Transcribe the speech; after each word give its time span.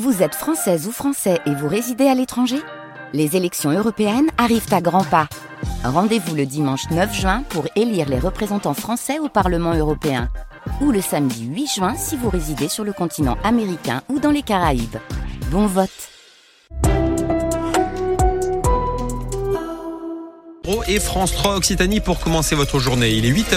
Vous 0.00 0.22
êtes 0.22 0.34
française 0.34 0.86
ou 0.86 0.90
français 0.90 1.38
et 1.44 1.54
vous 1.54 1.68
résidez 1.68 2.06
à 2.06 2.14
l'étranger? 2.14 2.56
Les 3.12 3.36
élections 3.36 3.70
européennes 3.70 4.30
arrivent 4.38 4.72
à 4.72 4.80
grands 4.80 5.04
pas. 5.04 5.28
Rendez-vous 5.84 6.34
le 6.34 6.46
dimanche 6.46 6.88
9 6.90 7.14
juin 7.14 7.42
pour 7.50 7.66
élire 7.76 8.08
les 8.08 8.18
représentants 8.18 8.72
français 8.72 9.18
au 9.18 9.28
Parlement 9.28 9.74
européen. 9.74 10.30
Ou 10.80 10.92
le 10.92 11.02
samedi 11.02 11.44
8 11.44 11.66
juin 11.66 11.94
si 11.94 12.16
vous 12.16 12.30
résidez 12.30 12.68
sur 12.68 12.84
le 12.84 12.94
continent 12.94 13.36
américain 13.44 14.00
ou 14.08 14.18
dans 14.18 14.30
les 14.30 14.40
Caraïbes. 14.40 14.96
Bon 15.50 15.66
vote 15.66 15.90
Et 20.88 21.00
France 21.00 21.32
3 21.32 21.56
Occitanie 21.56 22.00
pour 22.00 22.20
commencer 22.20 22.54
votre 22.54 22.78
journée. 22.78 23.10
Il 23.10 23.26
est 23.26 23.28
8 23.28 23.52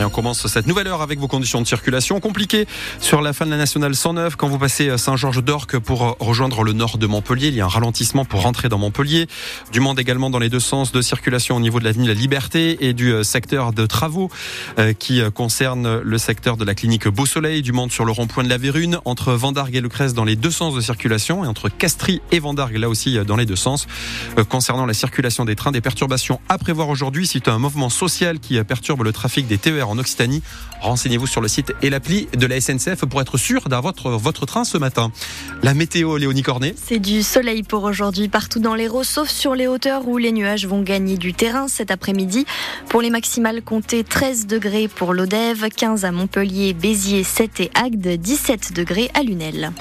Et 0.00 0.04
on 0.04 0.10
commence 0.10 0.44
cette 0.48 0.66
nouvelle 0.66 0.88
heure 0.88 1.02
avec 1.02 1.20
vos 1.20 1.28
conditions 1.28 1.60
de 1.60 1.66
circulation 1.68 2.18
compliquées 2.18 2.66
sur 2.98 3.22
la 3.22 3.32
fin 3.32 3.46
de 3.46 3.52
la 3.52 3.56
nationale 3.56 3.94
109 3.94 4.34
quand 4.34 4.48
vous 4.48 4.58
passez 4.58 4.98
Saint-Georges 4.98 5.44
d'Orc 5.44 5.78
pour 5.78 6.16
rejoindre 6.18 6.64
le 6.64 6.72
nord 6.72 6.98
de 6.98 7.06
Montpellier. 7.06 7.46
Il 7.48 7.54
y 7.54 7.60
a 7.60 7.66
un 7.66 7.68
ralentissement 7.68 8.24
pour 8.24 8.42
rentrer 8.42 8.68
dans 8.68 8.76
Montpellier. 8.78 9.28
Du 9.70 9.78
monde 9.78 10.00
également 10.00 10.30
dans 10.30 10.40
les 10.40 10.48
deux 10.48 10.58
sens 10.58 10.90
de 10.90 11.00
circulation 11.00 11.56
au 11.56 11.60
niveau 11.60 11.78
de 11.78 11.84
l'avenue 11.84 12.08
La 12.08 12.14
Liberté 12.14 12.88
et 12.88 12.92
du 12.92 13.12
euh, 13.12 13.22
secteur 13.22 13.72
de 13.72 13.86
travaux 13.86 14.30
euh, 14.80 14.94
qui 14.94 15.20
euh, 15.20 15.30
concerne 15.30 16.00
le 16.00 16.18
secteur 16.18 16.56
de 16.56 16.64
la 16.64 16.74
clinique 16.74 17.06
Beau 17.06 17.24
Soleil. 17.24 17.62
Du 17.62 17.70
monde 17.70 17.92
sur 17.92 18.04
le 18.04 18.10
rond-point 18.10 18.42
de 18.42 18.48
la 18.48 18.58
Vérune 18.58 18.98
entre 19.04 19.32
Vendargue 19.32 19.76
et 19.76 19.80
Le 19.80 20.12
dans 20.12 20.24
les 20.24 20.34
deux 20.34 20.50
sens 20.50 20.74
de 20.74 20.80
circulation 20.80 21.44
et 21.44 21.46
entre 21.46 21.68
Castries 21.68 22.20
et 22.32 22.40
Vendargue 22.40 22.78
là 22.78 22.88
aussi 22.88 23.16
dans 23.24 23.36
les 23.36 23.46
deux 23.46 23.54
sens. 23.54 23.86
Concernant 24.48 24.86
la 24.86 24.94
circulation 24.94 25.44
des 25.44 25.54
trains, 25.54 25.70
des 25.70 25.80
perturbations 25.80 26.40
à 26.48 26.58
prévoir 26.58 26.88
aujourd'hui. 26.88 27.28
C'est 27.28 27.46
un 27.46 27.58
mouvement 27.58 27.90
social 27.90 28.40
qui 28.40 28.62
perturbe 28.64 29.02
le 29.02 29.12
trafic 29.12 29.46
des 29.46 29.56
TER 29.56 29.83
en 29.88 29.98
Occitanie. 29.98 30.42
Renseignez-vous 30.80 31.26
sur 31.26 31.40
le 31.40 31.48
site 31.48 31.72
et 31.82 31.90
l'appli 31.90 32.28
de 32.36 32.46
la 32.46 32.60
SNCF 32.60 33.06
pour 33.06 33.20
être 33.20 33.38
sûr 33.38 33.68
d'avoir 33.68 33.94
votre, 33.94 34.46
train 34.46 34.64
ce 34.64 34.76
matin. 34.76 35.10
La 35.62 35.74
météo, 35.74 36.16
Léonie 36.16 36.42
Cornet. 36.42 36.74
C'est 36.76 36.98
du 36.98 37.22
soleil 37.22 37.62
pour 37.62 37.84
aujourd'hui 37.84 38.28
partout 38.28 38.60
dans 38.60 38.74
l'Hérault, 38.74 39.04
sauf 39.04 39.28
sur 39.28 39.54
les 39.54 39.66
hauteurs 39.66 40.06
où 40.06 40.18
les 40.18 40.32
nuages 40.32 40.66
vont 40.66 40.82
gagner 40.82 41.16
du 41.16 41.32
terrain 41.32 41.68
cet 41.68 41.90
après-midi. 41.90 42.46
Pour 42.88 43.00
les 43.00 43.10
maximales, 43.10 43.62
comptez 43.62 44.04
13 44.04 44.46
degrés 44.46 44.88
pour 44.88 45.14
l'Odève, 45.14 45.68
15 45.68 46.04
à 46.04 46.12
Montpellier, 46.12 46.74
Béziers, 46.74 47.24
7 47.24 47.60
et 47.60 47.70
Agde, 47.74 48.20
17 48.20 48.72
degrés 48.74 49.10
à 49.14 49.22
Lunel. 49.22 49.72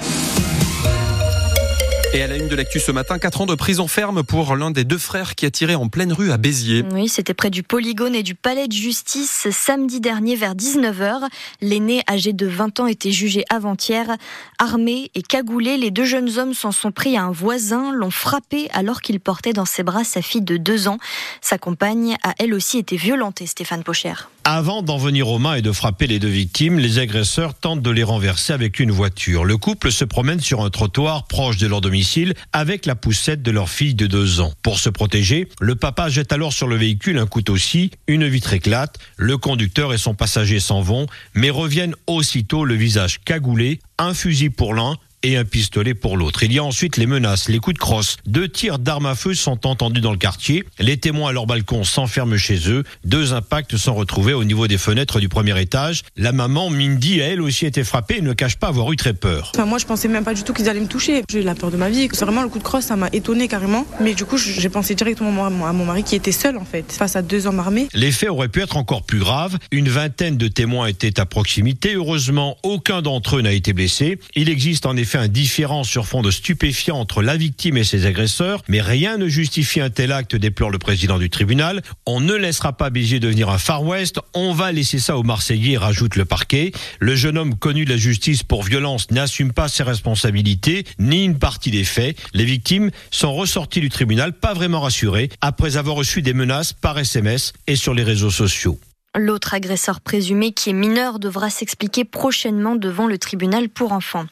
Et 2.15 2.21
à 2.21 2.27
la 2.27 2.37
une 2.37 2.47
de 2.47 2.55
l'actu 2.55 2.79
ce 2.79 2.91
matin, 2.91 3.17
4 3.17 3.41
ans 3.41 3.45
de 3.47 3.55
prison 3.55 3.87
ferme 3.87 4.21
pour 4.21 4.55
l'un 4.55 4.69
des 4.69 4.83
deux 4.83 4.99
frères 4.99 5.33
qui 5.33 5.47
a 5.47 5.49
tiré 5.49 5.73
en 5.73 5.87
pleine 5.87 6.13
rue 6.13 6.31
à 6.31 6.37
Béziers. 6.37 6.85
Oui, 6.91 7.07
c'était 7.09 7.33
près 7.33 7.49
du 7.49 7.63
polygone 7.63 8.13
et 8.13 8.21
du 8.21 8.35
palais 8.35 8.67
de 8.67 8.73
justice 8.73 9.47
samedi 9.49 9.99
dernier 9.99 10.35
vers 10.35 10.53
19h. 10.53 11.27
L'aîné, 11.61 12.03
âgé 12.07 12.31
de 12.31 12.45
20 12.45 12.81
ans, 12.81 12.85
était 12.85 13.11
jugé 13.11 13.45
avant-hier. 13.49 14.15
Armé 14.59 15.09
et 15.15 15.23
cagoulé, 15.23 15.75
les 15.77 15.89
deux 15.89 16.05
jeunes 16.05 16.37
hommes 16.37 16.53
s'en 16.53 16.71
sont 16.71 16.91
pris 16.91 17.17
à 17.17 17.23
un 17.23 17.31
voisin, 17.31 17.91
l'ont 17.91 18.11
frappé 18.11 18.69
alors 18.73 19.01
qu'il 19.01 19.19
portait 19.19 19.53
dans 19.53 19.65
ses 19.65 19.81
bras 19.81 20.03
sa 20.03 20.21
fille 20.21 20.43
de 20.43 20.57
2 20.57 20.87
ans. 20.87 20.99
Sa 21.41 21.57
compagne 21.57 22.15
a 22.21 22.35
elle 22.37 22.53
aussi 22.53 22.77
été 22.77 22.95
violentée, 22.95 23.47
Stéphane 23.47 23.81
Pocher. 23.81 24.13
Avant 24.43 24.83
d'en 24.83 24.97
venir 24.97 25.29
aux 25.29 25.39
mains 25.39 25.55
et 25.55 25.63
de 25.63 25.71
frapper 25.71 26.05
les 26.05 26.19
deux 26.19 26.27
victimes, 26.27 26.77
les 26.77 26.99
agresseurs 26.99 27.55
tentent 27.55 27.81
de 27.81 27.89
les 27.89 28.03
renverser 28.03 28.53
avec 28.53 28.79
une 28.79 28.91
voiture. 28.91 29.45
Le 29.45 29.57
couple 29.57 29.91
se 29.91 30.05
promène 30.05 30.41
sur 30.41 30.61
un 30.61 30.69
trottoir 30.69 31.25
proche 31.25 31.57
de 31.57 31.65
leur 31.65 31.81
domicile 31.81 32.02
avec 32.51 32.85
la 32.85 32.95
poussette 32.95 33.41
de 33.41 33.51
leur 33.51 33.69
fille 33.69 33.95
de 33.95 34.07
deux 34.07 34.39
ans. 34.39 34.53
Pour 34.61 34.79
se 34.79 34.89
protéger, 34.89 35.47
le 35.59 35.75
papa 35.75 36.09
jette 36.09 36.31
alors 36.31 36.53
sur 36.53 36.67
le 36.67 36.75
véhicule 36.75 37.17
un 37.17 37.27
couteau-ci, 37.27 37.91
une 38.07 38.27
vitre 38.27 38.53
éclate, 38.53 38.99
le 39.17 39.37
conducteur 39.37 39.93
et 39.93 39.97
son 39.97 40.13
passager 40.13 40.59
s'en 40.59 40.81
vont, 40.81 41.07
mais 41.33 41.49
reviennent 41.49 41.95
aussitôt 42.07 42.65
le 42.65 42.75
visage 42.75 43.21
cagoulé, 43.23 43.79
un 43.97 44.13
fusil 44.13 44.49
pour 44.49 44.73
l'un, 44.73 44.97
et 45.23 45.37
un 45.37 45.45
pistolet 45.45 45.93
pour 45.93 46.17
l'autre. 46.17 46.43
Il 46.43 46.53
y 46.53 46.59
a 46.59 46.63
ensuite 46.63 46.97
les 46.97 47.05
menaces, 47.05 47.47
les 47.49 47.59
coups 47.59 47.75
de 47.75 47.79
crosse. 47.79 48.17
Deux 48.27 48.49
tirs 48.49 48.77
d'armes 48.77 49.05
à 49.05 49.15
feu 49.15 49.33
sont 49.33 49.65
entendus 49.65 50.01
dans 50.01 50.11
le 50.11 50.17
quartier. 50.17 50.65
Les 50.79 50.97
témoins 50.97 51.29
à 51.29 51.31
leur 51.31 51.45
balcon 51.45 51.83
s'enferment 51.83 52.37
chez 52.37 52.69
eux. 52.69 52.83
Deux 53.05 53.33
impacts 53.33 53.77
sont 53.77 53.95
retrouvés 53.95 54.33
au 54.33 54.43
niveau 54.43 54.67
des 54.67 54.77
fenêtres 54.77 55.19
du 55.19 55.29
premier 55.29 55.59
étage. 55.59 56.03
La 56.17 56.33
maman, 56.33 56.69
Mindy, 56.69 57.21
a 57.21 57.25
elle 57.25 57.41
aussi 57.41 57.65
été 57.65 57.83
frappée 57.83 58.17
et 58.17 58.21
ne 58.21 58.33
cache 58.33 58.57
pas 58.57 58.67
avoir 58.67 58.91
eu 58.91 58.97
très 58.97 59.13
peur. 59.13 59.53
moi, 59.65 59.77
je 59.77 59.85
pensais 59.85 60.07
même 60.09 60.25
pas 60.25 60.33
du 60.33 60.43
tout 60.43 60.53
qu'ils 60.53 60.67
allaient 60.67 60.81
me 60.81 60.87
toucher. 60.87 61.23
J'ai 61.29 61.39
eu 61.39 61.43
la 61.43 61.55
peur 61.55 61.71
de 61.71 61.77
ma 61.77 61.89
vie. 61.89 62.09
C'est 62.11 62.25
vraiment 62.25 62.43
le 62.43 62.49
coup 62.49 62.59
de 62.59 62.63
crosse, 62.63 62.85
ça 62.85 62.97
m'a 62.97 63.07
étonné 63.13 63.47
carrément. 63.47 63.85
Mais 64.01 64.13
du 64.13 64.25
coup, 64.25 64.37
j'ai 64.37 64.69
pensé 64.69 64.93
directement 64.93 65.45
à 65.45 65.49
mon 65.49 65.85
mari 65.85 66.03
qui 66.03 66.15
était 66.15 66.31
seul 66.33 66.57
en 66.57 66.65
fait, 66.65 66.91
face 66.91 67.15
à 67.15 67.21
deux 67.21 67.47
hommes 67.47 67.59
armés. 67.59 67.87
Les 67.93 68.11
faits 68.11 68.29
auraient 68.29 68.49
pu 68.49 68.61
être 68.61 68.75
encore 68.75 69.03
plus 69.03 69.19
graves. 69.19 69.57
Une 69.71 69.87
vingtaine 69.87 70.37
de 70.37 70.47
témoins 70.47 70.87
étaient 70.87 71.19
à 71.19 71.25
proximité. 71.25 71.93
Heureusement, 71.95 72.57
aucun 72.63 73.01
d'entre 73.01 73.37
eux 73.37 73.41
n'a 73.41 73.53
été 73.53 73.71
blessé. 73.71 74.19
Il 74.35 74.49
existe 74.49 74.85
en 74.85 74.97
effet 74.97 75.12
un 75.15 75.27
différent 75.27 75.83
sur 75.83 76.07
fond 76.07 76.21
de 76.21 76.31
stupéfiants 76.31 76.99
entre 76.99 77.21
la 77.21 77.37
victime 77.37 77.77
et 77.77 77.83
ses 77.83 78.05
agresseurs, 78.05 78.63
mais 78.67 78.81
rien 78.81 79.17
ne 79.17 79.27
justifie 79.27 79.81
un 79.81 79.89
tel 79.89 80.11
acte, 80.11 80.35
déplore 80.35 80.69
le 80.69 80.77
président 80.77 81.17
du 81.17 81.29
tribunal. 81.29 81.81
On 82.05 82.19
ne 82.19 82.33
laissera 82.33 82.73
pas 82.73 82.89
Béziers 82.89 83.19
devenir 83.19 83.49
un 83.49 83.57
Far 83.57 83.83
West, 83.83 84.19
on 84.33 84.53
va 84.53 84.71
laisser 84.71 84.99
ça 84.99 85.17
aux 85.17 85.23
Marseillais, 85.23 85.77
rajoute 85.77 86.15
le 86.15 86.25
parquet. 86.25 86.71
Le 86.99 87.15
jeune 87.15 87.37
homme 87.37 87.55
connu 87.55 87.85
de 87.85 87.89
la 87.89 87.97
justice 87.97 88.43
pour 88.43 88.63
violence 88.63 89.11
n'assume 89.11 89.53
pas 89.53 89.67
ses 89.67 89.83
responsabilités, 89.83 90.85
ni 90.99 91.25
une 91.25 91.37
partie 91.37 91.71
des 91.71 91.83
faits. 91.83 92.17
Les 92.33 92.45
victimes 92.45 92.91
sont 93.11 93.33
ressorties 93.33 93.81
du 93.81 93.89
tribunal 93.89 94.33
pas 94.33 94.53
vraiment 94.53 94.81
rassurées, 94.81 95.29
après 95.41 95.77
avoir 95.77 95.95
reçu 95.95 96.21
des 96.21 96.33
menaces 96.33 96.73
par 96.73 96.97
SMS 96.97 97.53
et 97.67 97.75
sur 97.75 97.93
les 97.93 98.03
réseaux 98.03 98.31
sociaux. 98.31 98.79
L'autre 99.15 99.53
agresseur 99.53 100.01
présumé, 100.01 100.53
qui 100.53 100.71
est 100.71 100.73
mineur, 100.73 101.19
devra 101.19 101.51
s'expliquer 101.51 102.03
prochainement 102.03 102.75
devant 102.75 103.05
le 103.05 103.19
tribunal 103.19 103.69
pour 103.69 103.91
enfants. 103.91 104.25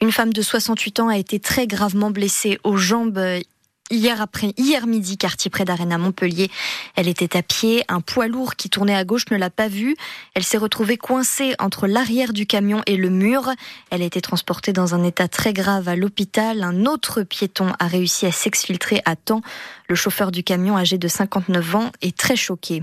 Une 0.00 0.12
femme 0.12 0.32
de 0.32 0.42
68 0.42 1.00
ans 1.00 1.08
a 1.08 1.16
été 1.16 1.40
très 1.40 1.66
gravement 1.66 2.10
blessée 2.10 2.58
aux 2.64 2.76
jambes 2.76 3.18
Hier 3.88 4.20
après, 4.20 4.52
hier 4.56 4.84
midi, 4.88 5.16
quartier 5.16 5.48
près 5.48 5.64
d'Arena 5.64 5.96
Montpellier. 5.96 6.50
Elle 6.96 7.06
était 7.06 7.36
à 7.36 7.42
pied. 7.42 7.84
Un 7.86 8.00
poids 8.00 8.26
lourd 8.26 8.56
qui 8.56 8.68
tournait 8.68 8.96
à 8.96 9.04
gauche 9.04 9.26
ne 9.30 9.36
l'a 9.36 9.48
pas 9.48 9.68
vue. 9.68 9.94
Elle 10.34 10.42
s'est 10.42 10.58
retrouvée 10.58 10.96
coincée 10.96 11.54
entre 11.60 11.86
l'arrière 11.86 12.32
du 12.32 12.46
camion 12.46 12.82
et 12.86 12.96
le 12.96 13.10
mur. 13.10 13.48
Elle 13.90 14.02
a 14.02 14.06
été 14.06 14.20
transportée 14.20 14.72
dans 14.72 14.96
un 14.96 15.04
état 15.04 15.28
très 15.28 15.52
grave 15.52 15.86
à 15.86 15.94
l'hôpital. 15.94 16.64
Un 16.64 16.84
autre 16.84 17.22
piéton 17.22 17.74
a 17.78 17.86
réussi 17.86 18.26
à 18.26 18.32
s'exfiltrer 18.32 19.02
à 19.04 19.14
temps. 19.14 19.42
Le 19.88 19.94
chauffeur 19.94 20.32
du 20.32 20.42
camion, 20.42 20.76
âgé 20.76 20.98
de 20.98 21.06
59 21.06 21.76
ans, 21.76 21.92
est 22.02 22.16
très 22.16 22.34
choqué. 22.34 22.82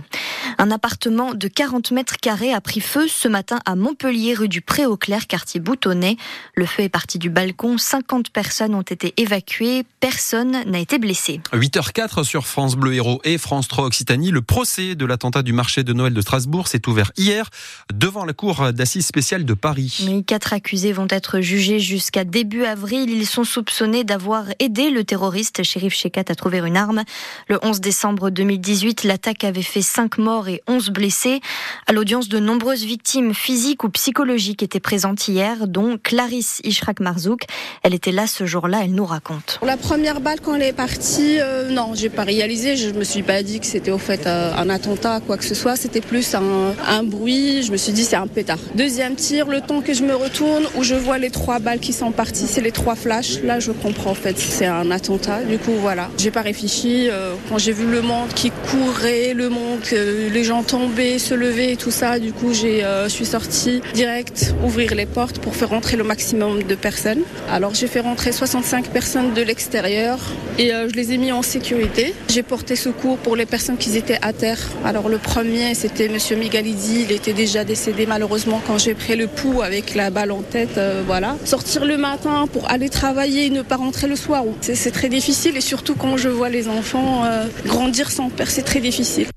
Un 0.57 0.71
appartement 0.71 1.33
de 1.33 1.47
40 1.49 1.91
mètres 1.91 2.17
carrés 2.17 2.53
a 2.53 2.61
pris 2.61 2.79
feu 2.79 3.09
ce 3.09 3.27
matin 3.27 3.59
à 3.65 3.75
Montpellier, 3.75 4.35
rue 4.35 4.47
du 4.47 4.61
Pré-au-Clair, 4.61 5.27
quartier 5.27 5.59
Boutonnet. 5.59 6.15
Le 6.55 6.65
feu 6.65 6.83
est 6.83 6.89
parti 6.89 7.19
du 7.19 7.29
balcon. 7.29 7.77
50 7.77 8.29
personnes 8.29 8.73
ont 8.73 8.81
été 8.81 9.13
évacuées. 9.17 9.83
Personne 9.99 10.63
n'a 10.65 10.79
été 10.79 10.92
blessé. 10.97 11.41
8h04 11.53 12.23
sur 12.23 12.47
France 12.47 12.75
Bleu 12.75 12.93
Héros 12.93 13.21
et 13.23 13.37
France 13.37 13.67
3 13.67 13.85
Occitanie. 13.85 14.31
Le 14.31 14.41
procès 14.41 14.95
de 14.95 15.05
l'attentat 15.05 15.43
du 15.43 15.53
marché 15.53 15.83
de 15.83 15.93
Noël 15.93 16.13
de 16.13 16.21
Strasbourg 16.21 16.67
s'est 16.67 16.87
ouvert 16.87 17.11
hier 17.17 17.49
devant 17.93 18.25
la 18.25 18.33
cour 18.33 18.73
d'assises 18.73 19.05
spéciale 19.05 19.45
de 19.45 19.53
Paris. 19.53 20.05
Les 20.07 20.23
quatre 20.23 20.53
accusés 20.53 20.93
vont 20.93 21.07
être 21.09 21.41
jugés 21.41 21.79
jusqu'à 21.79 22.23
début 22.23 22.65
avril. 22.65 23.09
Ils 23.09 23.27
sont 23.27 23.43
soupçonnés 23.43 24.03
d'avoir 24.03 24.45
aidé 24.59 24.89
le 24.89 25.03
terroriste 25.03 25.63
Shérif 25.63 25.93
Shekat 25.93 26.25
à 26.27 26.35
trouver 26.35 26.59
une 26.59 26.77
arme. 26.77 27.03
Le 27.47 27.59
11 27.61 27.81
décembre 27.81 28.29
2018, 28.29 29.03
l'attaque 29.03 29.43
avait 29.43 29.61
fait 29.61 29.81
5 29.81 30.17
morts 30.17 30.47
et 30.47 30.61
11 30.67 30.89
blessés. 30.89 31.41
À 31.87 31.93
l'audience, 31.93 32.29
de 32.29 32.39
nombreuses 32.39 32.83
victimes 32.83 33.33
physiques 33.33 33.83
ou 33.83 33.89
psychologiques 33.89 34.63
étaient 34.63 34.79
présentes 34.79 35.27
hier, 35.27 35.67
dont 35.67 35.97
Clarisse 36.01 36.61
Ishrak 36.63 36.99
Marzouk. 36.99 37.43
Elle 37.83 37.93
était 37.93 38.11
là 38.11 38.27
ce 38.27 38.45
jour-là, 38.45 38.81
elle 38.83 38.93
nous 38.93 39.05
raconte. 39.05 39.59
La 39.63 39.77
première 39.77 40.21
balle, 40.21 40.39
quand 40.41 40.55
elle 40.55 40.63
est 40.63 40.73
partie, 40.87 41.39
euh, 41.39 41.69
non, 41.69 41.91
j'ai 41.93 42.09
pas 42.09 42.23
réalisé. 42.23 42.75
Je 42.75 42.89
me 42.89 43.05
suis 43.05 43.23
pas 43.23 43.41
dit 43.41 43.61
que 43.61 43.65
c'était 43.65 43.91
au 43.91 43.97
fait 43.97 44.27
euh, 44.27 44.51
un 44.57 44.69
attentat, 44.69 45.21
quoi 45.25 45.37
que 45.37 45.45
ce 45.45 45.55
soit. 45.55 45.77
C'était 45.77 46.01
plus 46.01 46.35
un, 46.35 47.03
bruit. 47.03 47.63
Je 47.63 47.71
me 47.71 47.77
suis 47.77 47.93
dit 47.93 48.03
c'est 48.03 48.17
un 48.17 48.27
pétard. 48.27 48.59
Deuxième 48.75 49.15
tir, 49.15 49.47
le 49.47 49.61
temps 49.61 49.79
que 49.79 49.93
je 49.93 50.03
me 50.03 50.13
retourne, 50.13 50.65
où 50.75 50.83
je 50.83 50.95
vois 50.95 51.19
les 51.19 51.29
trois 51.29 51.59
balles 51.59 51.79
qui 51.79 51.93
sont 51.93 52.11
parties, 52.11 52.47
c'est 52.47 52.59
les 52.59 52.73
trois 52.73 52.95
flashs. 52.95 53.41
Là, 53.43 53.61
je 53.61 53.71
comprends 53.71 54.11
en 54.11 54.13
fait, 54.13 54.37
c'est 54.37 54.65
un 54.65 54.91
attentat. 54.91 55.43
Du 55.43 55.57
coup, 55.57 55.71
voilà. 55.79 56.09
J'ai 56.17 56.31
pas 56.31 56.41
réfléchi. 56.41 57.07
Euh, 57.09 57.35
quand 57.47 57.59
j'ai 57.59 57.71
vu 57.71 57.89
le 57.89 58.01
monde 58.01 58.33
qui 58.35 58.51
courait, 58.69 59.33
le 59.33 59.47
monde, 59.47 59.79
les 59.89 60.43
gens 60.43 60.63
tombaient, 60.63 61.17
se 61.17 61.33
levaient 61.33 61.71
et 61.71 61.77
tout 61.77 61.91
ça, 61.91 62.19
du 62.19 62.33
coup, 62.33 62.53
j'ai, 62.53 62.81
je 63.05 63.09
suis 63.09 63.25
sortie 63.25 63.81
direct 63.93 64.53
ouvrir 64.65 64.95
les 64.95 65.05
portes 65.05 65.39
pour 65.39 65.55
faire 65.55 65.69
rentrer 65.69 65.95
le 65.95 66.03
maximum 66.03 66.63
de 66.63 66.75
personnes. 66.75 67.21
Alors, 67.49 67.73
j'ai 67.73 67.87
fait 67.87 68.01
rentrer 68.01 68.33
65 68.33 68.87
personnes 68.87 69.33
de 69.33 69.41
l'extérieur 69.41 70.19
et 70.59 70.72
je 70.89 70.95
les 70.95 71.13
ai 71.13 71.17
mis 71.17 71.31
en 71.31 71.41
sécurité. 71.41 72.13
J'ai 72.29 72.43
porté 72.43 72.75
secours 72.75 73.17
pour 73.17 73.35
les 73.35 73.45
personnes 73.45 73.77
qui 73.77 73.95
étaient 73.97 74.19
à 74.21 74.33
terre. 74.33 74.59
Alors 74.85 75.09
le 75.09 75.17
premier, 75.17 75.75
c'était 75.75 76.09
Monsieur 76.09 76.35
Migalidi. 76.35 77.05
Il 77.07 77.11
était 77.11 77.33
déjà 77.33 77.63
décédé 77.63 78.05
malheureusement 78.05 78.61
quand 78.65 78.77
j'ai 78.77 78.93
pris 78.93 79.15
le 79.15 79.27
pouls 79.27 79.61
avec 79.61 79.95
la 79.95 80.09
balle 80.09 80.31
en 80.31 80.41
tête. 80.41 80.77
Euh, 80.77 81.03
voilà. 81.05 81.37
Sortir 81.45 81.85
le 81.85 81.97
matin 81.97 82.47
pour 82.51 82.69
aller 82.69 82.89
travailler 82.89 83.45
et 83.45 83.49
ne 83.49 83.61
pas 83.61 83.77
rentrer 83.77 84.07
le 84.07 84.15
soir, 84.15 84.43
c'est 84.61 84.91
très 84.91 85.09
difficile. 85.09 85.57
Et 85.57 85.61
surtout 85.61 85.95
quand 85.95 86.17
je 86.17 86.29
vois 86.29 86.49
les 86.49 86.67
enfants 86.67 87.25
euh, 87.25 87.45
grandir 87.65 88.11
sans 88.11 88.29
père, 88.29 88.49
c'est 88.49 88.63
très 88.63 88.79
difficile. 88.79 89.27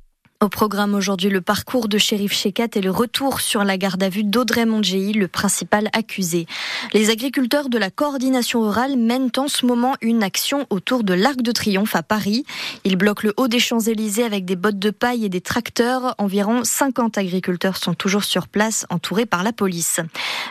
Au 0.42 0.50
programme 0.50 0.94
aujourd'hui, 0.94 1.30
le 1.30 1.40
parcours 1.40 1.88
de 1.88 1.96
shérif 1.96 2.34
Shekat 2.34 2.68
et 2.74 2.82
le 2.82 2.90
retour 2.90 3.40
sur 3.40 3.64
la 3.64 3.78
garde 3.78 4.02
à 4.02 4.10
vue 4.10 4.22
d'Audrey 4.22 4.66
Mondjei, 4.66 5.14
le 5.14 5.28
principal 5.28 5.88
accusé. 5.94 6.44
Les 6.92 7.08
agriculteurs 7.08 7.70
de 7.70 7.78
la 7.78 7.88
coordination 7.88 8.60
rurale 8.60 8.98
mènent 8.98 9.30
en 9.38 9.48
ce 9.48 9.64
moment 9.64 9.94
une 10.02 10.22
action 10.22 10.66
autour 10.68 11.04
de 11.04 11.14
l'Arc 11.14 11.40
de 11.40 11.52
Triomphe 11.52 11.96
à 11.96 12.02
Paris. 12.02 12.44
Ils 12.84 12.96
bloquent 12.96 13.26
le 13.26 13.32
haut 13.38 13.48
des 13.48 13.58
Champs-Élysées 13.58 14.24
avec 14.24 14.44
des 14.44 14.56
bottes 14.56 14.78
de 14.78 14.90
paille 14.90 15.24
et 15.24 15.30
des 15.30 15.40
tracteurs. 15.40 16.14
Environ 16.18 16.64
50 16.64 17.16
agriculteurs 17.16 17.78
sont 17.78 17.94
toujours 17.94 18.24
sur 18.24 18.46
place, 18.46 18.84
entourés 18.90 19.26
par 19.26 19.42
la 19.42 19.54
police. 19.54 20.00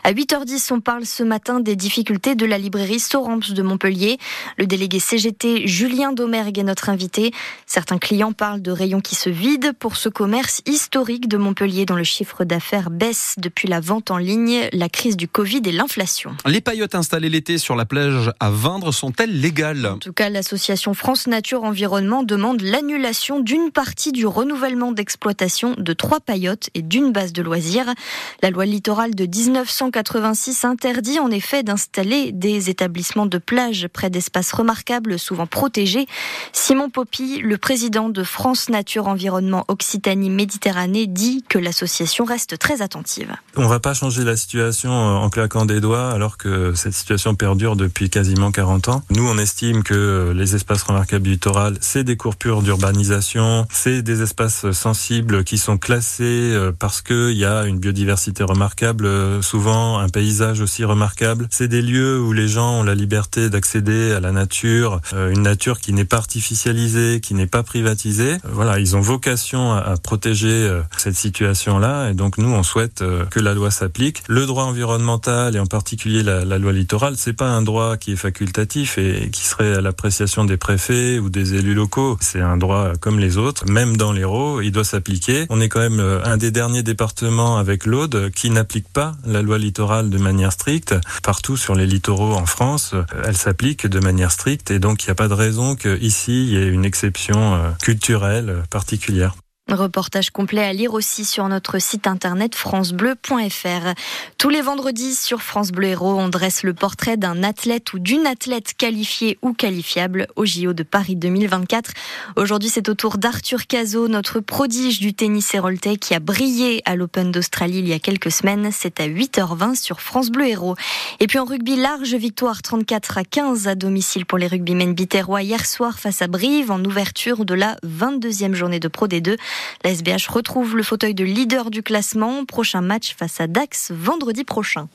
À 0.03 0.13
8h10, 0.13 0.73
on 0.73 0.81
parle 0.81 1.05
ce 1.05 1.21
matin 1.21 1.59
des 1.59 1.75
difficultés 1.75 2.33
de 2.33 2.47
la 2.47 2.57
librairie 2.57 2.99
Soramps 2.99 3.51
de 3.51 3.61
Montpellier. 3.61 4.17
Le 4.57 4.65
délégué 4.65 4.97
CGT 4.97 5.67
Julien 5.67 6.11
Domergue 6.11 6.57
est 6.57 6.63
notre 6.63 6.89
invité. 6.89 7.31
Certains 7.67 7.99
clients 7.99 8.33
parlent 8.33 8.63
de 8.63 8.71
rayons 8.71 9.01
qui 9.01 9.13
se 9.13 9.29
vident 9.29 9.74
pour 9.79 9.95
ce 9.95 10.09
commerce 10.09 10.61
historique 10.65 11.27
de 11.27 11.37
Montpellier 11.37 11.85
dont 11.85 11.95
le 11.95 12.03
chiffre 12.03 12.43
d'affaires 12.43 12.89
baisse 12.89 13.35
depuis 13.37 13.67
la 13.67 13.79
vente 13.79 14.11
en 14.11 14.17
ligne, 14.17 14.69
la 14.73 14.89
crise 14.89 15.17
du 15.17 15.27
Covid 15.27 15.61
et 15.65 15.71
l'inflation. 15.71 16.35
Les 16.45 16.61
paillotes 16.61 16.95
installées 16.95 17.29
l'été 17.29 17.57
sur 17.57 17.75
la 17.75 17.85
plage 17.85 18.31
à 18.39 18.49
Vindre 18.49 18.93
sont-elles 18.93 19.39
légales? 19.39 19.85
En 19.85 19.97
tout 19.97 20.13
cas, 20.13 20.29
l'association 20.29 20.93
France 20.93 21.27
Nature 21.27 21.63
Environnement 21.63 22.23
demande 22.23 22.61
l'annulation 22.61 23.39
d'une 23.39 23.71
partie 23.71 24.11
du 24.11 24.25
renouvellement 24.25 24.91
d'exploitation 24.91 25.75
de 25.77 25.93
trois 25.93 26.19
paillotes 26.19 26.69
et 26.73 26.81
d'une 26.81 27.11
base 27.11 27.33
de 27.33 27.41
loisirs. 27.41 27.93
La 28.41 28.49
loi 28.49 28.65
littorale 28.65 29.15
de 29.15 29.25
1986 29.25 30.65
interdit 30.65 31.19
en 31.19 31.29
effet 31.31 31.63
d'installer 31.63 32.31
des 32.31 32.69
établissements 32.69 33.25
de 33.25 33.37
plage 33.37 33.87
près 33.91 34.09
d'espaces 34.09 34.53
remarquables, 34.53 35.19
souvent 35.19 35.47
protégés. 35.47 36.07
Simon 36.53 36.89
Poppy, 36.89 37.39
le 37.39 37.57
président 37.57 38.09
de 38.09 38.23
France 38.23 38.69
Nature 38.69 39.07
Environnement 39.07 39.64
Occitanie-Méditerranée 39.67 41.07
dit 41.07 41.43
que 41.47 41.57
l'association 41.57 42.25
reste 42.25 42.57
très 42.57 42.81
attentive. 42.81 43.33
On 43.55 43.63
ne 43.63 43.67
va 43.67 43.79
pas 43.79 43.93
changer 43.93 44.23
la 44.23 44.35
situation 44.35 44.91
euh, 44.91 45.15
en 45.15 45.29
claquant 45.29 45.65
des 45.65 45.79
doigts 45.79 46.11
alors 46.11 46.37
que 46.37 46.73
cette 46.75 46.93
situation 46.93 47.35
perdure 47.35 47.75
depuis 47.75 48.09
quasiment 48.09 48.51
40 48.51 48.89
ans. 48.89 49.03
Nous, 49.09 49.27
on 49.27 49.37
estime 49.37 49.83
que 49.83 50.33
les 50.35 50.55
espaces 50.55 50.83
remarquables 50.83 51.23
du 51.23 51.31
littoral, 51.31 51.77
c'est 51.81 52.03
des 52.03 52.17
coupures 52.17 52.61
d'urbanisation, 52.61 53.65
c'est 53.71 54.01
des 54.01 54.21
espaces 54.21 54.71
sensibles 54.71 55.43
qui 55.43 55.57
sont 55.57 55.77
classés 55.77 56.23
euh, 56.23 56.71
parce 56.77 57.01
qu'il 57.01 57.37
y 57.37 57.45
a 57.45 57.65
une 57.65 57.79
biodiversité 57.79 58.43
remarquable, 58.43 59.05
euh, 59.05 59.41
souvent 59.41 59.99
un 59.99 60.09
paysage 60.09 60.61
aussi 60.61 60.83
remarquable. 60.83 61.47
C'est 61.49 61.67
des 61.67 61.81
lieux 61.81 62.19
où 62.19 62.33
les 62.33 62.47
gens 62.47 62.79
ont 62.79 62.83
la 62.83 62.95
liberté 62.95 63.49
d'accéder 63.49 64.11
à 64.11 64.19
la 64.19 64.31
nature, 64.31 65.01
une 65.13 65.41
nature 65.41 65.79
qui 65.79 65.93
n'est 65.93 66.05
pas 66.05 66.17
artificialisée, 66.17 67.19
qui 67.21 67.33
n'est 67.33 67.47
pas 67.47 67.63
privatisée. 67.63 68.37
Voilà, 68.43 68.79
ils 68.79 68.95
ont 68.95 69.01
vocation 69.01 69.54
à, 69.55 69.95
protéger 69.97 70.47
euh, 70.47 70.81
cette 70.97 71.15
situation-là. 71.15 72.09
Et 72.09 72.13
donc 72.13 72.37
nous, 72.37 72.49
on 72.49 72.63
souhaite 72.63 73.01
euh, 73.01 73.25
que 73.25 73.39
la 73.39 73.53
loi 73.53 73.71
s'applique. 73.71 74.23
Le 74.27 74.45
droit 74.45 74.63
environnemental 74.63 75.55
et 75.55 75.59
en 75.59 75.65
particulier 75.65 76.23
la, 76.23 76.45
la 76.45 76.57
loi 76.57 76.73
littorale, 76.73 77.15
c'est 77.17 77.33
pas 77.33 77.47
un 77.47 77.61
droit 77.61 77.97
qui 77.97 78.13
est 78.13 78.17
facultatif 78.17 78.97
et 78.97 79.29
qui 79.31 79.43
serait 79.43 79.75
à 79.75 79.81
l'appréciation 79.81 80.45
des 80.45 80.57
préfets 80.57 81.19
ou 81.19 81.29
des 81.29 81.55
élus 81.55 81.73
locaux. 81.73 82.17
C'est 82.21 82.41
un 82.41 82.57
droit 82.57 82.93
comme 82.99 83.19
les 83.19 83.37
autres, 83.37 83.65
même 83.65 83.97
dans 83.97 84.11
l'Hérault, 84.11 84.61
il 84.61 84.71
doit 84.71 84.83
s'appliquer. 84.83 85.45
On 85.49 85.61
est 85.61 85.69
quand 85.69 85.79
même 85.79 85.99
euh, 85.99 86.23
un 86.23 86.37
des 86.37 86.51
derniers 86.51 86.83
départements 86.83 87.57
avec 87.57 87.85
l'Aude 87.85 88.31
qui 88.35 88.49
n'applique 88.49 88.89
pas 88.89 89.13
la 89.25 89.41
loi 89.41 89.57
littorale 89.57 90.09
de 90.09 90.17
manière 90.17 90.51
stricte. 90.51 90.95
Partout 91.23 91.57
sur 91.57 91.75
les 91.75 91.85
littoraux 91.85 92.33
en 92.33 92.45
France, 92.45 92.93
elle 93.23 93.37
s'applique 93.37 93.87
de 93.87 93.99
manière 93.99 94.31
stricte 94.31 94.71
et 94.71 94.79
donc 94.79 95.03
il 95.03 95.07
n'y 95.07 95.11
a 95.11 95.15
pas 95.15 95.27
de 95.27 95.33
raison 95.33 95.75
qu'ici 95.75 96.45
il 96.45 96.49
y 96.49 96.57
ait 96.57 96.67
une 96.67 96.85
exception 96.85 97.59
culturelle 97.81 98.63
particulière. 98.69 99.35
Reportage 99.71 100.29
complet 100.29 100.63
à 100.63 100.73
lire 100.73 100.93
aussi 100.93 101.25
sur 101.25 101.47
notre 101.47 101.79
site 101.79 102.05
internet 102.05 102.53
francebleu.fr. 102.53 103.93
Tous 104.37 104.49
les 104.49 104.61
vendredis 104.61 105.15
sur 105.15 105.41
France 105.41 105.71
Bleu 105.71 105.87
Héros, 105.87 106.19
on 106.19 106.29
dresse 106.29 106.61
le 106.61 106.75
portrait 106.75 107.17
d'un 107.17 107.41
athlète 107.41 107.91
ou 107.93 107.97
d'une 107.97 108.27
athlète 108.27 108.75
qualifiée 108.77 109.39
ou 109.41 109.53
qualifiable 109.53 110.27
au 110.35 110.45
JO 110.45 110.73
de 110.73 110.83
Paris 110.83 111.15
2024. 111.15 111.93
Aujourd'hui, 112.35 112.69
c'est 112.69 112.89
au 112.89 112.93
tour 112.93 113.17
d'Arthur 113.17 113.65
Cazot, 113.65 114.07
notre 114.07 114.39
prodige 114.39 114.99
du 114.99 115.15
tennis 115.15 115.51
héroltais 115.55 115.97
qui 115.97 116.13
a 116.13 116.19
brillé 116.19 116.83
à 116.85 116.95
l'Open 116.95 117.31
d'Australie 117.31 117.79
il 117.79 117.87
y 117.87 117.93
a 117.93 117.99
quelques 117.99 118.31
semaines. 118.31 118.69
C'est 118.71 118.99
à 118.99 119.07
8h20 119.07 119.73
sur 119.73 119.99
France 119.99 120.29
Bleu 120.29 120.47
Héros. 120.47 120.75
Et 121.19 121.25
puis 121.25 121.39
en 121.39 121.45
rugby, 121.45 121.75
large 121.75 122.13
victoire 122.13 122.61
34 122.61 123.17
à 123.17 123.23
15 123.23 123.67
à 123.67 123.73
domicile 123.73 124.27
pour 124.27 124.37
les 124.37 124.45
rugbymen 124.45 124.93
biterrois 124.93 125.41
hier 125.41 125.65
soir 125.65 125.97
face 125.97 126.21
à 126.21 126.27
Brive 126.27 126.69
en 126.69 126.85
ouverture 126.85 127.45
de 127.45 127.55
la 127.55 127.77
22e 127.83 128.53
journée 128.53 128.79
de 128.79 128.87
Pro 128.87 129.07
D2. 129.07 129.37
La 129.83 129.91
SBH 129.93 130.29
retrouve 130.29 130.75
le 130.75 130.83
fauteuil 130.83 131.13
de 131.13 131.23
leader 131.23 131.69
du 131.69 131.83
classement. 131.83 132.45
Prochain 132.45 132.81
match 132.81 133.15
face 133.15 133.39
à 133.39 133.47
Dax 133.47 133.91
vendredi 133.91 134.43
prochain. 134.43 134.87